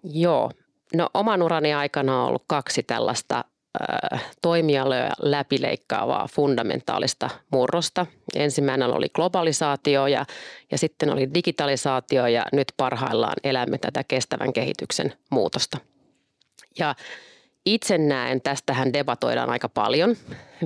[0.03, 0.51] Joo,
[0.95, 3.45] no oman urani aikana on ollut kaksi tällaista
[4.41, 8.05] toimialoja läpileikkaavaa fundamentaalista murrosta.
[8.36, 10.25] Ensimmäinen oli globalisaatio ja,
[10.71, 15.77] ja sitten oli digitalisaatio ja nyt parhaillaan elämme tätä kestävän kehityksen muutosta.
[16.79, 16.95] Ja
[17.65, 20.15] itse näen, tästähän debatoidaan aika paljon.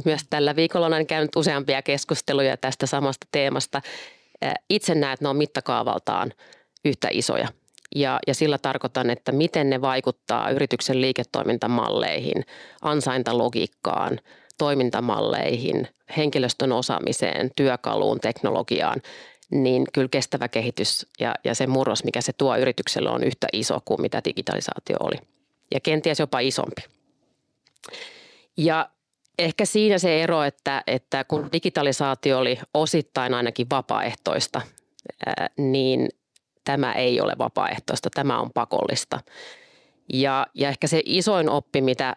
[0.05, 3.81] Myös tällä viikolla olen käynyt useampia keskusteluja tästä samasta teemasta.
[4.69, 6.33] Itse näen, että ne on mittakaavaltaan
[6.85, 7.47] yhtä isoja–
[7.95, 12.45] ja, ja sillä tarkoitan, että miten ne vaikuttaa yrityksen liiketoimintamalleihin,
[12.81, 14.19] ansaintalogiikkaan,
[14.57, 19.01] toimintamalleihin, henkilöstön osaamiseen, työkaluun, teknologiaan,
[19.51, 23.79] niin kyllä kestävä kehitys ja, ja se murros, mikä se tuo yritykselle on yhtä iso
[23.85, 25.15] kuin mitä digitalisaatio oli.
[25.73, 26.81] Ja kenties jopa isompi.
[28.57, 28.89] Ja
[29.39, 34.61] ehkä siinä se ero, että, että kun digitalisaatio oli osittain ainakin vapaaehtoista,
[35.57, 36.09] niin
[36.65, 39.19] tämä ei ole vapaaehtoista, tämä on pakollista.
[40.13, 42.15] Ja, ja ehkä se isoin oppi, mitä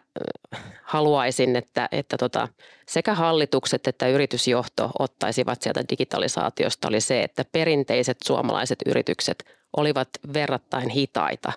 [0.83, 2.47] haluaisin, että, että tota,
[2.87, 9.43] sekä hallitukset että yritysjohto ottaisivat sieltä digitalisaatiosta, oli se, että perinteiset suomalaiset yritykset
[9.77, 11.51] olivat verrattain hitaita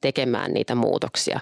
[0.00, 1.40] tekemään niitä muutoksia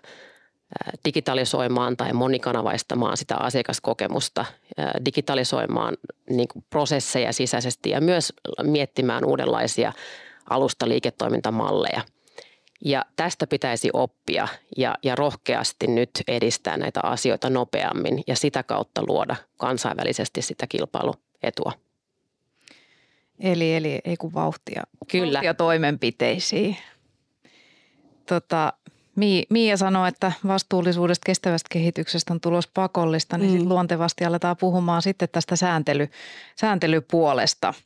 [1.04, 4.44] digitalisoimaan tai monikanavaistamaan sitä asiakaskokemusta,
[5.04, 5.96] digitalisoimaan
[6.30, 9.92] niin prosesseja sisäisesti ja myös miettimään uudenlaisia
[10.50, 12.02] alusta liiketoimintamalleja.
[12.84, 19.02] Ja tästä pitäisi oppia ja, ja rohkeasti nyt edistää näitä asioita nopeammin ja sitä kautta
[19.06, 21.72] luoda kansainvälisesti sitä kilpailuetua.
[23.40, 25.32] Eli, eli ei kun vauhtia, Kyllä.
[25.32, 26.76] vauhtia toimenpiteisiin.
[28.26, 28.72] Tota,
[29.50, 33.68] Miia sanoi, että vastuullisuudesta kestävästä kehityksestä on tulos pakollista, niin mm.
[33.68, 36.08] luontevasti aletaan puhumaan sitten tästä sääntely,
[36.56, 37.74] sääntelypuolesta–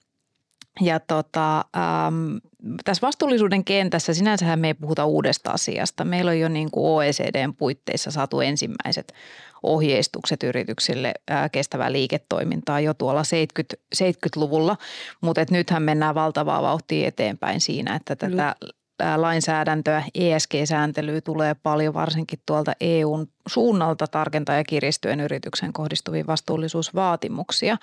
[0.81, 2.37] Ja tota, ähm,
[2.85, 6.05] tässä vastuullisuuden kentässä sinänsähän me ei puhuta uudesta asiasta.
[6.05, 9.15] Meillä on jo niin kuin OECDn puitteissa saatu ensimmäiset
[9.63, 14.77] ohjeistukset yrityksille ää, kestävää liiketoimintaa jo tuolla 70, 70-luvulla,
[15.21, 18.55] mutta et nythän mennään valtavaa vauhtia eteenpäin siinä, että tätä
[19.17, 27.77] lainsäädäntöä, ESG-sääntelyä tulee paljon varsinkin tuolta EUn suunnalta tarkentaa ja kiristyen yrityksen kohdistuviin vastuullisuusvaatimuksia.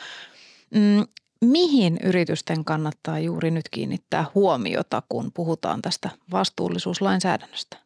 [0.71, 1.05] Mm,
[1.45, 7.77] mihin yritysten kannattaa juuri nyt kiinnittää huomiota, kun puhutaan tästä vastuullisuuslainsäädännöstä?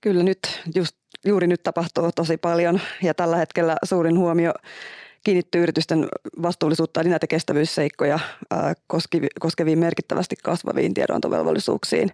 [0.00, 0.38] Kyllä nyt,
[0.74, 0.96] just,
[1.26, 4.52] juuri nyt tapahtuu tosi paljon ja tällä hetkellä suurin huomio
[5.24, 6.08] kiinnittyy yritysten
[6.42, 8.18] vastuullisuutta eli näitä kestävyysseikkoja
[9.40, 12.12] koskeviin merkittävästi kasvaviin tiedonantovelvollisuuksiin.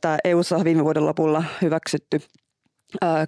[0.00, 2.20] Tämä EU-ssa viime vuoden lopulla hyväksytty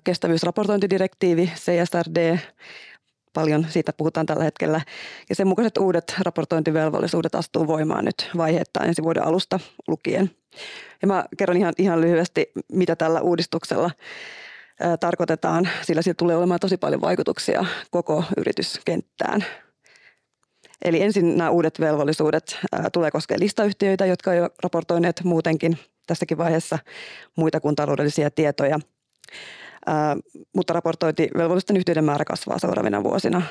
[0.05, 2.39] kestävyysraportointidirektiivi CSRD
[3.35, 4.81] paljon siitä puhutaan tällä hetkellä.
[5.29, 10.31] Ja sen mukaiset uudet raportointivelvollisuudet astuu voimaan nyt vaiheetta ensi vuoden alusta lukien.
[11.03, 13.91] Ja mä kerron ihan, ihan lyhyesti, mitä tällä uudistuksella
[14.81, 19.45] ää, tarkoitetaan, sillä sillä tulee olemaan tosi paljon vaikutuksia koko yrityskenttään.
[20.85, 26.79] Eli ensin nämä uudet velvollisuudet ää, tulee koskemaan listayhtiöitä, jotka jo raportoineet muutenkin tässäkin vaiheessa
[27.37, 28.79] muita kuin taloudellisia tietoja–
[30.55, 33.43] mutta raportointivelvollisten yhtiöiden määrä kasvaa seuraavina vuosina.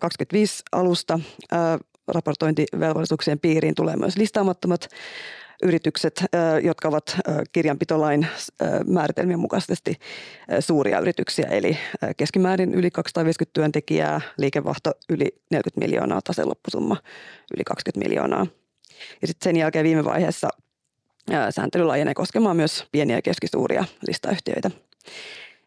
[0.00, 1.20] 25 alusta
[2.08, 4.88] raportointivelvollisuuksien piiriin tulee myös listaamattomat
[5.62, 6.24] yritykset,
[6.62, 7.16] jotka ovat
[7.52, 8.26] kirjanpitolain
[8.86, 9.96] määritelmien mukaisesti
[10.60, 11.78] suuria yrityksiä, eli
[12.16, 16.96] keskimäärin yli 250 työntekijää, liikevaihto yli 40 miljoonaa, taseloppusumma
[17.56, 18.46] yli 20 miljoonaa.
[19.22, 20.48] Ja sitten sen jälkeen viime vaiheessa
[21.50, 24.70] sääntely laajenee koskemaan myös pieniä ja keskisuuria listayhtiöitä.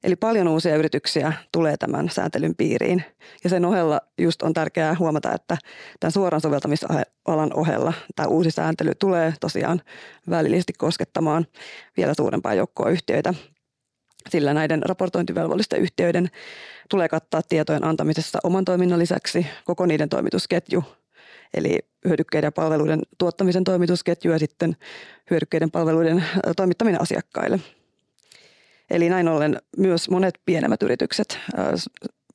[0.03, 3.03] Eli paljon uusia yrityksiä tulee tämän sääntelyn piiriin.
[3.43, 5.57] Ja sen ohella just on tärkeää huomata, että
[5.99, 9.81] tämän suoran soveltamisalan ohella tämä uusi sääntely tulee tosiaan
[10.29, 11.47] välillisesti koskettamaan
[11.97, 13.33] vielä suurempaa joukkoa yhtiöitä.
[14.29, 16.29] Sillä näiden raportointivelvollisten yhtiöiden
[16.89, 20.83] tulee kattaa tietojen antamisessa oman toiminnan lisäksi koko niiden toimitusketju,
[21.53, 24.75] eli hyödykkeiden ja palveluiden tuottamisen toimitusketju ja sitten
[25.29, 26.23] hyödykkeiden palveluiden
[26.55, 27.59] toimittaminen asiakkaille–
[28.89, 31.39] Eli näin ollen myös monet pienemmät yritykset,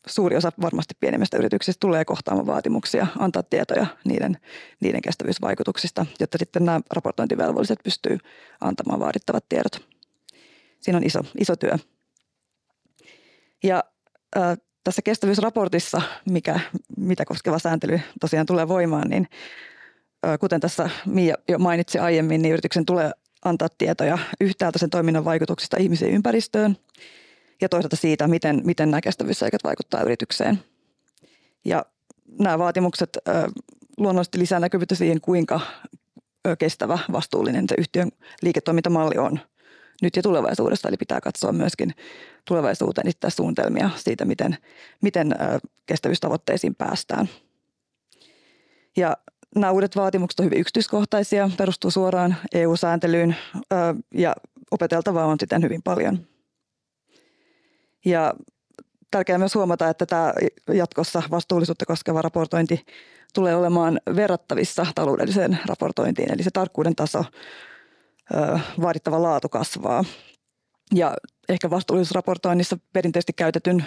[0.06, 4.36] suuri osa varmasti pienemmistä yrityksistä tulee kohtaamaan vaatimuksia antaa tietoja niiden,
[4.80, 8.18] niiden kestävyysvaikutuksista, jotta sitten nämä raportointivelvolliset pystyy
[8.60, 9.88] antamaan vaadittavat tiedot.
[10.80, 11.78] Siinä on iso, iso työ.
[13.62, 13.84] Ja
[14.36, 16.60] äh, tässä kestävyysraportissa, mikä,
[16.96, 19.28] mitä koskeva sääntely tosiaan tulee voimaan, niin
[20.40, 23.10] kuten tässä Mia jo mainitsi aiemmin, niin yrityksen tulee
[23.44, 26.76] antaa tietoja yhtäältä sen toiminnan vaikutuksista ihmisiin ympäristöön
[27.60, 30.58] ja toisaalta siitä, miten, miten nämä kestävyysseikat vaikuttaa yritykseen.
[31.64, 31.84] Ja
[32.38, 33.18] nämä vaatimukset
[33.96, 35.60] luonnollisesti lisää näkyvyyttä siihen, kuinka
[36.58, 38.10] kestävä, vastuullinen se yhtiön
[38.42, 39.40] liiketoimintamalli on
[40.02, 40.88] nyt ja tulevaisuudessa.
[40.88, 41.94] Eli pitää katsoa myöskin
[42.44, 44.56] tulevaisuuteen niitä suunnitelmia siitä, miten,
[45.02, 45.34] miten
[45.86, 47.28] kestävyystavoitteisiin päästään.
[48.96, 49.16] Ja
[49.54, 53.36] Nämä uudet vaatimukset ovat hyvin yksityiskohtaisia, perustuu suoraan EU-sääntelyyn
[54.14, 54.34] ja
[54.70, 56.26] opeteltavaa on sitten hyvin paljon.
[58.04, 58.34] Ja
[59.10, 60.32] tärkeää myös huomata, että tämä
[60.74, 62.86] jatkossa vastuullisuutta koskeva raportointi
[63.34, 67.24] tulee olemaan verrattavissa taloudelliseen raportointiin, eli se tarkkuuden taso,
[68.80, 70.04] vaadittava laatu kasvaa.
[70.94, 71.14] Ja
[71.48, 73.84] ehkä vastuullisuusraportoinnissa perinteisesti käytetyn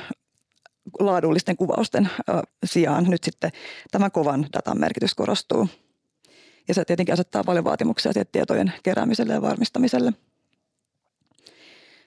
[0.99, 2.09] laadullisten kuvausten
[2.65, 3.51] sijaan nyt sitten
[3.91, 5.67] tämän kovan datan merkitys korostuu.
[6.67, 10.13] Ja se tietenkin asettaa paljon vaatimuksia tietojen keräämiselle ja varmistamiselle.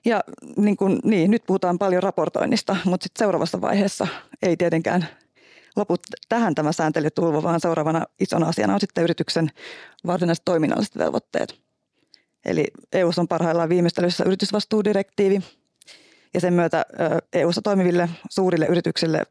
[0.05, 0.21] Ja
[0.57, 4.07] niin kuin, niin, nyt puhutaan paljon raportoinnista, mutta sitten seuraavassa vaiheessa
[4.43, 5.07] ei tietenkään
[5.77, 5.97] lopu
[6.29, 9.51] tähän tämä sääntelytulva, vaan seuraavana isona asiana on sitten yrityksen
[10.07, 11.61] varsinaiset toiminnalliset velvoitteet.
[12.45, 15.41] Eli EU on parhaillaan viimeistelyssä yritysvastuudirektiivi,
[16.35, 16.87] ja sen myötä
[17.33, 19.23] EU-ssa toimiville suurille yrityksille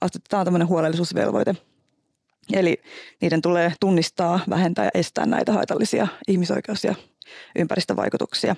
[0.00, 1.54] asetetaan tämmöinen huolellisuusvelvoite.
[2.52, 2.82] Eli
[3.20, 6.94] niiden tulee tunnistaa, vähentää ja estää näitä haitallisia ihmisoikeus- ja
[7.58, 8.56] ympäristövaikutuksia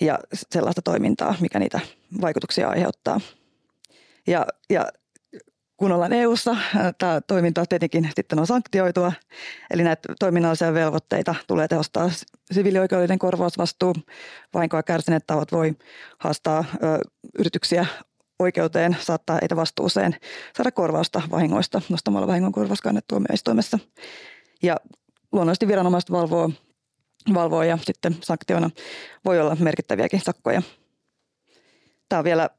[0.00, 0.18] ja
[0.50, 1.80] sellaista toimintaa, mikä niitä
[2.20, 3.20] vaikutuksia aiheuttaa.
[4.26, 4.88] Ja, ja
[5.78, 6.56] kun ollaan EU-ssa,
[6.98, 9.12] tämä toiminta tietenkin sitten on sanktioitua,
[9.70, 12.10] eli näitä toiminnallisia velvoitteita tulee tehostaa
[12.52, 13.94] siviilioikeudellinen korvausvastuu.
[14.54, 15.74] Vahinkoa kärsineet tahot voi
[16.18, 16.98] haastaa ö,
[17.38, 17.86] yrityksiä
[18.38, 20.16] oikeuteen, saattaa heitä vastuuseen,
[20.56, 23.78] saada korvausta vahingoista nostamalla vahingonkorvauskannet tuomioistuimessa.
[24.62, 24.76] Ja
[25.32, 26.50] luonnollisesti viranomaiset valvoo,
[27.34, 28.70] valvoo ja sitten sanktiona
[29.24, 30.62] voi olla merkittäviäkin sakkoja.
[32.08, 32.50] Tämä on vielä,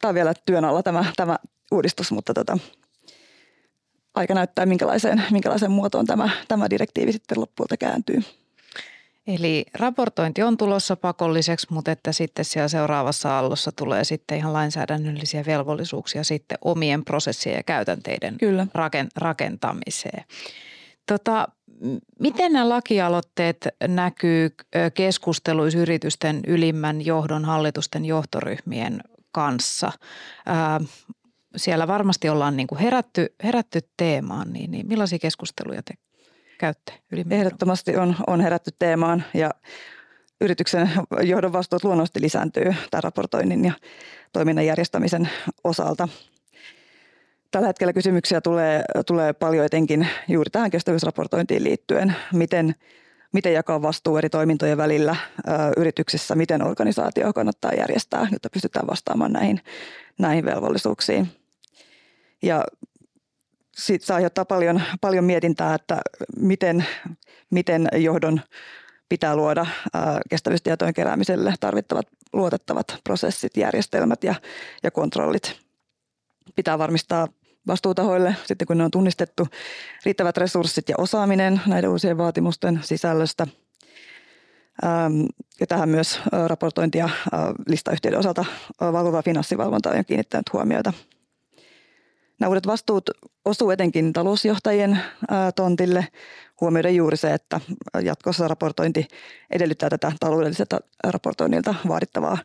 [0.00, 1.38] tämä on vielä työn alla tämä, tämä
[1.72, 2.58] uudistus, mutta tota,
[4.14, 8.22] aika näyttää, minkälaiseen, minkälaiseen muotoon tämä, tämä direktiivi sitten loppuulta kääntyy.
[9.26, 15.44] Eli raportointi on tulossa pakolliseksi, mutta että sitten siellä seuraavassa aallossa tulee sitten ihan lainsäädännöllisiä
[15.46, 18.66] velvollisuuksia sitten omien prosessien ja käytänteiden Kyllä.
[19.16, 20.24] rakentamiseen.
[21.06, 21.48] Tota,
[22.20, 24.50] miten nämä lakialoitteet näkyy
[24.94, 29.00] keskusteluissa yritysten ylimmän johdon hallitusten johtoryhmien
[29.32, 29.92] kanssa?
[31.56, 35.94] Siellä varmasti ollaan niin kuin herätty, herätty teemaan, niin, niin millaisia keskusteluja te
[36.58, 36.92] käytte
[37.30, 39.50] Ehdottomasti on, on herätty teemaan ja
[40.40, 40.90] yrityksen
[41.22, 43.72] johdon vastuut luonnollisesti lisääntyy tämän raportoinnin ja
[44.32, 45.28] toiminnan järjestämisen
[45.64, 46.08] osalta.
[47.50, 52.16] Tällä hetkellä kysymyksiä tulee, tulee paljon etenkin juuri tähän kestävyysraportointiin liittyen.
[52.32, 52.74] Miten,
[53.32, 59.32] miten jakaa vastuu eri toimintojen välillä ö, yrityksissä, miten organisaatio kannattaa järjestää, jotta pystytään vastaamaan
[59.32, 59.60] näihin,
[60.18, 61.28] näihin velvollisuuksiin.
[62.42, 62.64] Ja
[63.76, 66.00] siitä se aiheuttaa paljon, paljon mietintää, että
[66.36, 66.86] miten,
[67.50, 68.40] miten johdon
[69.08, 69.66] pitää luoda
[70.30, 74.34] kestävyystietojen keräämiselle tarvittavat luotettavat prosessit, järjestelmät ja,
[74.82, 75.56] ja kontrollit.
[76.56, 77.28] Pitää varmistaa
[77.68, 79.48] vastuutahoille, sitten kun ne on tunnistettu,
[80.04, 83.46] riittävät resurssit ja osaaminen näiden uusien vaatimusten sisällöstä.
[85.60, 87.08] Ja tähän myös raportointia
[87.66, 88.44] listayhtiöiden osalta
[88.80, 90.92] valvova finanssivalvonta on kiinnittänyt huomiota–
[92.40, 93.10] Nämä uudet vastuut
[93.44, 94.98] osuu etenkin talousjohtajien
[95.56, 96.06] tontille.
[96.60, 97.60] Huomioiden juuri se, että
[98.02, 99.08] jatkossa raportointi
[99.50, 102.38] edellyttää tätä taloudelliselta raportoinnilta vaadittavaa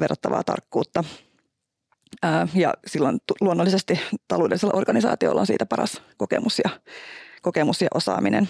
[0.00, 1.04] verrattavaa tarkkuutta.
[2.54, 6.70] Ja silloin luonnollisesti taloudellisella organisaatiolla on siitä paras kokemus ja,
[7.42, 8.48] kokemus ja osaaminen.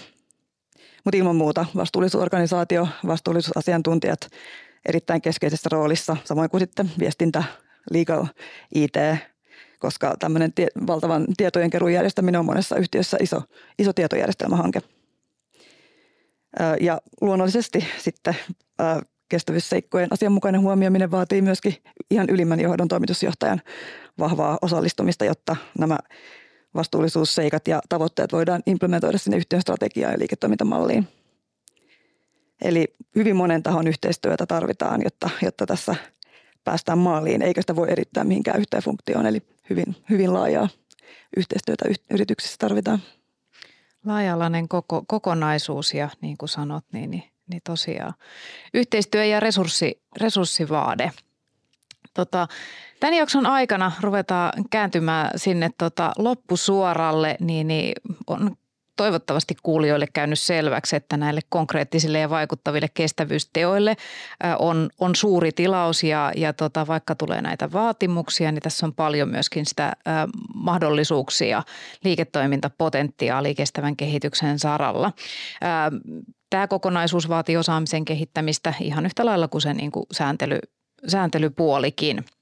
[1.05, 4.29] Mutta ilman muuta vastuullisuusorganisaatio, vastuullisuusasiantuntijat
[4.85, 7.43] erittäin keskeisessä roolissa, samoin kuin sitten viestintä,
[7.91, 8.25] legal,
[8.75, 8.95] IT,
[9.79, 13.41] koska tämmöinen tie, valtavan tietojen järjestäminen on monessa yhtiössä iso,
[13.79, 14.81] iso tietojärjestelmähanke.
[16.81, 18.35] Ja luonnollisesti sitten
[19.29, 21.73] kestävyysseikkojen asianmukainen huomioiminen vaatii myöskin
[22.11, 23.61] ihan ylimmän johdon toimitusjohtajan
[24.19, 25.97] vahvaa osallistumista, jotta nämä
[26.75, 31.07] vastuullisuusseikat ja tavoitteet voidaan implementoida sinne yhtiön strategiaan ja liiketoimintamalliin.
[32.61, 35.95] Eli hyvin monen tahon yhteistyötä tarvitaan, jotta, jotta tässä
[36.63, 39.25] päästään maaliin, eikä sitä voi erittää mihinkään yhteen funktioon.
[39.25, 40.69] Eli hyvin, hyvin laajaa
[41.37, 42.99] yhteistyötä yrityksissä tarvitaan.
[44.05, 48.13] Laajalainen koko, kokonaisuus ja niin kuin sanot, niin, niin, niin tosiaan
[48.73, 51.11] yhteistyö ja resurssi, resurssivaade.
[52.13, 52.47] Tota,
[52.99, 57.93] tämän jakson aikana ruvetaan kääntymään sinne tota loppusuoralle, niin, niin
[58.27, 58.55] on
[58.95, 63.95] toivottavasti kuulijoille käynyt selväksi, että näille konkreettisille ja vaikuttaville kestävyysteoille
[64.59, 69.29] on, on suuri tilaus ja, ja tota, vaikka tulee näitä vaatimuksia, niin tässä on paljon
[69.29, 69.93] myöskin sitä ä,
[70.53, 71.63] mahdollisuuksia,
[72.03, 75.11] liiketoimintapotentiaalia kestävän kehityksen saralla.
[75.63, 75.91] Ä,
[76.49, 80.59] tämä kokonaisuus vaatii osaamisen kehittämistä ihan yhtä lailla kuin se niin kuin sääntely,
[81.07, 82.25] sääntelypuolikin–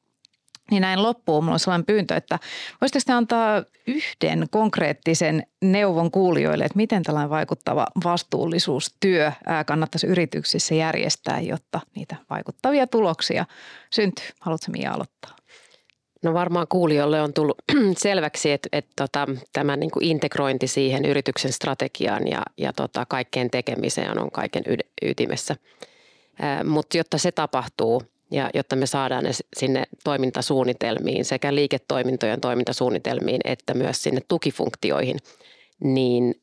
[0.72, 2.40] niin näin loppuun minulla on sellainen pyyntö, että
[2.82, 9.32] voisitteko te antaa yhden konkreettisen neuvon kuulijoille, että miten tällainen vaikuttava vastuullisuustyö
[9.66, 13.46] kannattaisi yrityksissä järjestää, jotta niitä vaikuttavia tuloksia
[13.90, 14.26] syntyy.
[14.40, 15.36] Haluatko Mia aloittaa?
[16.24, 17.58] No varmaan kuulijoille on tullut
[17.98, 23.50] selväksi, että, että tota, tämä niin kuin integrointi siihen yrityksen strategiaan ja, ja tota, kaikkeen
[23.50, 24.64] tekemiseen on kaiken
[25.02, 25.56] ytimessä.
[26.64, 33.74] Mutta jotta se tapahtuu, ja jotta me saadaan ne sinne toimintasuunnitelmiin sekä liiketoimintojen toimintasuunnitelmiin että
[33.74, 35.18] myös sinne tukifunktioihin,
[35.84, 36.36] niin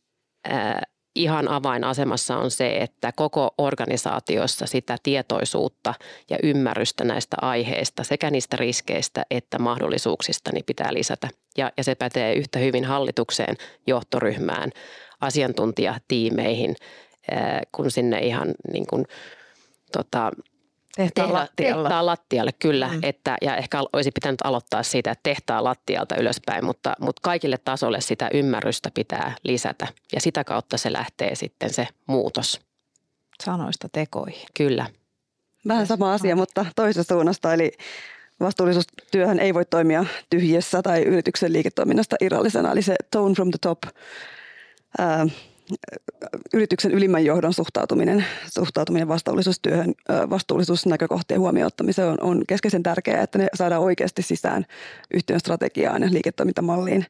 [0.52, 0.80] äh,
[1.14, 5.94] ihan avainasemassa on se, että koko organisaatiossa sitä tietoisuutta
[6.30, 11.28] ja ymmärrystä näistä aiheista sekä niistä riskeistä että mahdollisuuksista niin pitää lisätä.
[11.58, 14.70] Ja, ja se pätee yhtä hyvin hallitukseen, johtoryhmään,
[15.20, 16.76] asiantuntijatiimeihin,
[17.72, 19.04] kun sinne ihan niin kuin,
[19.92, 20.30] tota,
[20.96, 21.83] Tehtaan tehdä, lattialla.
[21.83, 22.88] Tehtaan lattialle, kyllä.
[22.88, 23.00] Mm.
[23.03, 28.00] Että, ja ehkä olisi pitänyt aloittaa siitä, että tehtaan lattialta ylöspäin, mutta, mutta kaikille tasolle
[28.00, 29.87] sitä ymmärrystä pitää lisätä.
[30.14, 32.61] Ja sitä kautta se lähtee sitten se muutos.
[33.42, 34.46] Sanoista tekoihin.
[34.57, 34.87] Kyllä.
[35.68, 37.55] Vähän sama asia, mutta toisesta suunnasta.
[37.55, 37.72] Eli
[38.40, 42.72] vastuullisuustyöhän ei voi toimia tyhjessä tai yrityksen liiketoiminnasta irrallisena.
[42.72, 43.79] Eli se tone from the top
[44.98, 45.26] ää,
[46.54, 49.94] yrityksen ylimmän johdon suhtautuminen, suhtautuminen vastuullisuustyöhön,
[50.30, 54.66] vastuullisuusnäkökohtien huomioon ottamiseen on, on keskeisen tärkeää, että ne saadaan oikeasti sisään
[55.14, 57.06] yhtiön strategiaan ja liiketoimintamalliin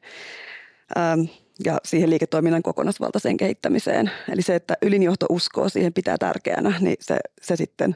[1.65, 4.11] ja siihen liiketoiminnan kokonaisvaltaiseen kehittämiseen.
[4.31, 7.95] Eli se, että ylinjohto uskoo siihen pitää tärkeänä, niin se, se sitten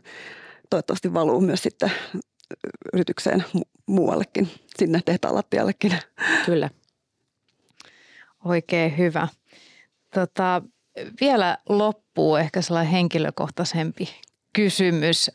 [0.69, 1.91] toivottavasti valuu myös sitten
[2.93, 3.43] yritykseen
[3.85, 5.91] muuallekin, sinne tehtaan lattiallekin.
[6.45, 6.69] Kyllä.
[8.45, 9.27] Oikein hyvä.
[10.15, 10.61] Tota,
[11.21, 14.09] vielä loppuu ehkä sellainen henkilökohtaisempi
[14.53, 15.31] kysymys.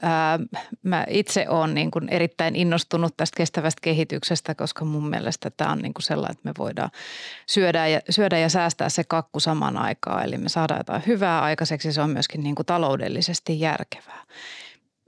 [0.83, 5.79] Mä itse olen niin kuin erittäin innostunut tästä kestävästä kehityksestä, koska mun mielestä tämä on
[5.79, 6.90] niin kuin sellainen, että me voidaan
[7.46, 10.25] syödä ja, syödä ja säästää se kakku saman aikaan.
[10.25, 14.25] Eli me saadaan jotain hyvää aikaiseksi, se on myöskin niin kuin taloudellisesti järkevää.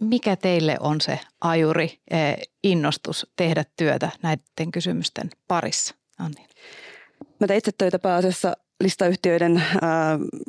[0.01, 2.01] Mikä teille on se ajuri,
[2.65, 5.95] innostus tehdä työtä näiden kysymysten parissa?
[6.19, 6.47] Anni.
[7.41, 9.63] Mä teen itse töitä pääasiassa listayhtiöiden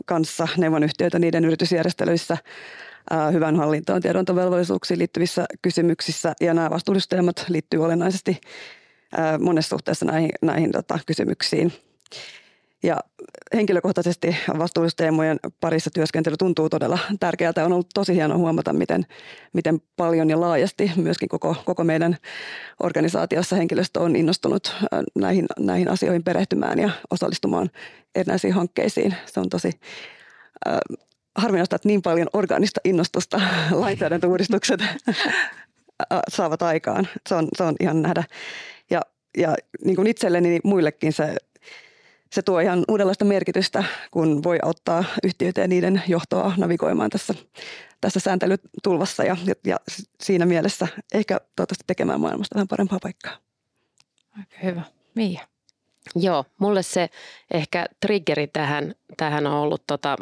[0.05, 2.37] kanssa, neuvonyhtiöitä niiden yritysjärjestelyissä
[3.31, 6.33] hyvän hallintoon tiedontovelvollisuuksiin liittyvissä kysymyksissä.
[6.41, 8.41] Ja nämä vastuullisuusteemat liittyy olennaisesti
[9.39, 11.73] monessa suhteessa näihin, näihin tota, kysymyksiin.
[12.83, 12.97] Ja
[13.53, 17.65] henkilökohtaisesti vastuullisuusteemojen parissa työskentely tuntuu todella tärkeältä.
[17.65, 19.05] On ollut tosi hienoa huomata, miten,
[19.53, 22.17] miten paljon ja laajasti myöskin koko, koko meidän
[22.83, 24.75] organisaatiossa henkilöstö on innostunut
[25.15, 27.69] näihin, näihin asioihin perehtymään ja osallistumaan
[28.15, 29.15] erinäisiin hankkeisiin.
[29.25, 29.71] Se on tosi
[31.35, 34.81] harvinaista, että niin paljon organista innostusta lainsäädäntöuudistukset
[36.29, 37.07] saavat aikaan.
[37.29, 38.23] Se on, se on ihan nähdä.
[38.89, 39.01] Ja,
[39.37, 39.55] ja
[39.85, 41.35] niin kuin itselleni, niin muillekin se,
[42.33, 47.33] se tuo ihan uudenlaista merkitystä, kun voi auttaa yhtiöitä ja niiden johtoa navigoimaan tässä,
[48.01, 49.77] tässä sääntelytulvassa ja, ja
[50.21, 53.37] siinä mielessä ehkä toivottavasti tekemään maailmasta vähän parempaa paikkaa.
[54.37, 54.81] Aika hyvä.
[55.15, 55.47] Mia.
[56.15, 57.09] Joo, mulle se
[57.53, 60.17] ehkä triggeri tähän, tähän on ollut tota,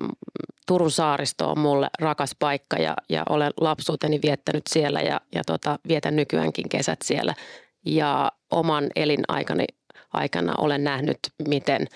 [0.68, 5.80] Turun saaristo on mulle rakas paikka ja, ja olen lapsuuteni viettänyt siellä ja, ja tota,
[5.88, 7.36] vietän nykyäänkin kesät siellä.
[7.86, 9.66] Ja oman elinaikani
[10.14, 11.88] aikana olen nähnyt, miten,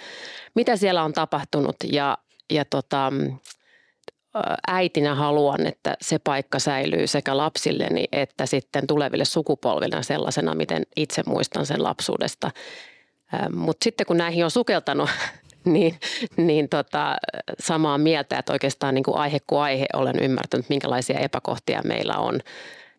[0.56, 2.18] mitä siellä on tapahtunut ja,
[2.50, 3.12] ja tota,
[4.68, 11.24] äitinä haluan, että se paikka säilyy sekä lapsilleni että sitten tuleville sukupolville sellaisena, miten itse
[11.26, 12.52] muistan sen lapsuudesta.
[13.56, 15.10] Mutta sitten kun näihin on sukeltanut
[15.66, 16.00] niin,
[16.38, 17.16] niin tota,
[17.60, 22.40] samaa mieltä, että oikeastaan niin kuin aihe kuin aihe olen ymmärtänyt, minkälaisia epäkohtia meillä on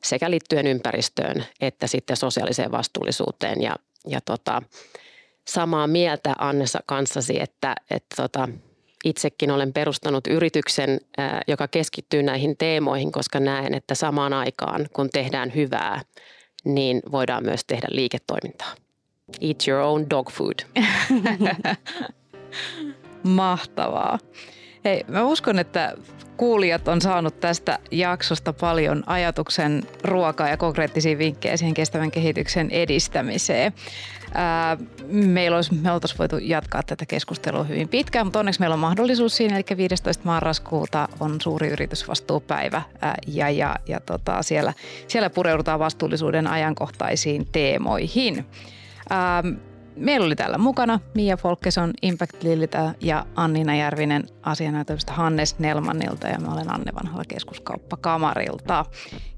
[0.05, 3.63] sekä liittyen ympäristöön että sitten sosiaaliseen vastuullisuuteen.
[3.63, 4.63] Ja, ja tota,
[5.49, 8.49] samaa mieltä Annessa kanssasi, että, että tota,
[9.05, 11.01] itsekin olen perustanut yrityksen,
[11.49, 16.03] joka keskittyy näihin teemoihin, koska näen, että samaan aikaan kun tehdään hyvää,
[16.65, 18.75] niin voidaan myös tehdä liiketoimintaa.
[19.41, 20.55] Eat your own dog food.
[23.23, 24.19] Mahtavaa.
[24.85, 25.97] Hei, mä uskon, että
[26.37, 33.73] kuulijat on saanut tästä jaksosta paljon ajatuksen ruokaa ja konkreettisia vinkkejä siihen kestävän kehityksen edistämiseen.
[35.09, 39.37] Meillä olisi, me oltaisiin voitu jatkaa tätä keskustelua hyvin pitkään, mutta onneksi meillä on mahdollisuus
[39.37, 40.25] siinä, eli 15.
[40.25, 42.83] marraskuuta on suuri yritysvastuupäivä
[43.27, 44.73] ja, ja, ja tota, siellä,
[45.09, 48.47] siellä pureudutaan vastuullisuuden ajankohtaisiin teemoihin.
[49.11, 49.43] Ää,
[49.97, 56.39] Meillä oli täällä mukana Mia Folkeson Impact Lilitä ja Annina Järvinen asianajatoimista Hannes Nelmannilta ja
[56.39, 58.85] mä olen Anne Vanhala keskuskauppakamarilta.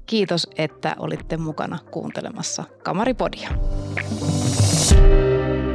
[0.05, 3.49] Kiitos, että olitte mukana kuuntelemassa Kamaripodia.
[4.89, 5.68] thank you